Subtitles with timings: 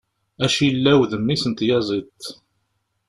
[0.45, 2.23] Acillaw d mmi-s n tyaziḍt.